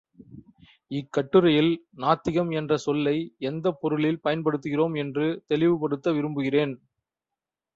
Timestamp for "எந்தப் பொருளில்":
3.41-4.19